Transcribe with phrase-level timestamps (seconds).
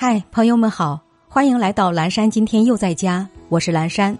[0.00, 2.30] 嗨，朋友们好，欢迎来到蓝山。
[2.30, 4.16] 今天又在家，我是蓝山。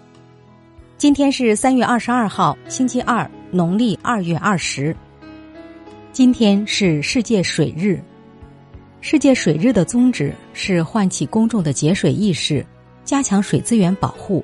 [0.97, 4.93] 今天是三月二十二号，星期二，农历二月二十。
[6.11, 7.97] 今天是世界水日。
[8.99, 12.65] 世界水日的宗旨是唤起公众的节水意识，
[13.05, 14.43] 加强水资源保护。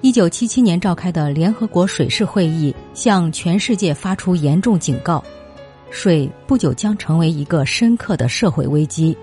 [0.00, 5.24] 一九七七年召开的联合国水事会议向全世界发出严重警告：
[5.90, 9.18] 水不久将成为一个深刻的社会危机。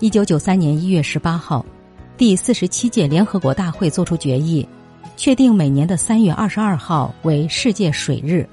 [0.00, 1.62] 一九九三年一月十八号，
[2.16, 4.66] 第四十七届联合国大会作出决议，
[5.14, 8.48] 确定每年的三月二十二号为世界水日。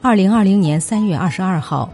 [0.00, 1.90] 二零二零年三月二十二号，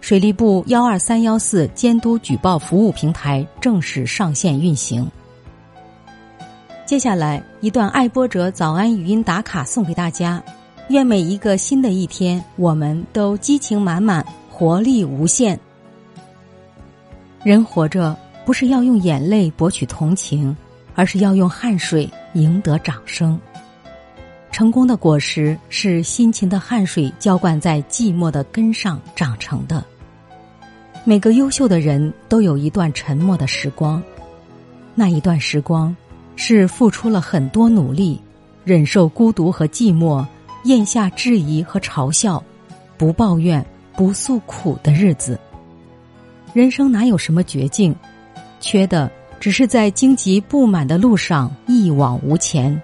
[0.00, 5.10] 水利部幺二三幺四监督举报服务平台正式上线运行。
[6.86, 10.40] 接下来一段爱播者早安语音打卡送给大家，
[10.88, 15.58] 愿每一个新的一天，我们都激情满满，活力无限。
[17.44, 18.16] 人活着
[18.46, 20.56] 不是要用眼泪博取同情，
[20.94, 23.38] 而是要用汗水赢得掌声。
[24.50, 29.84] 成功的果实是辛勤的汗水浇灌在寂寞的根上长成的。
[31.04, 34.02] 每个优秀的人都有一段沉默的时光，
[34.94, 35.94] 那一段时光
[36.36, 38.18] 是付出了很多努力，
[38.64, 40.24] 忍受孤独和寂寞，
[40.64, 42.42] 咽下质疑和嘲笑，
[42.96, 43.62] 不抱怨
[43.94, 45.38] 不诉苦的日子。
[46.54, 47.92] 人生哪有什么绝境，
[48.60, 49.10] 缺的
[49.40, 52.80] 只是在荆棘布满的路上一往无前，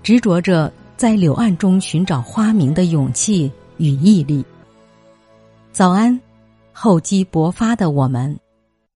[0.00, 4.44] 执着着在柳暗中寻找花明的勇气与毅力。
[5.72, 6.20] 早安，
[6.72, 8.38] 厚积薄发的我们。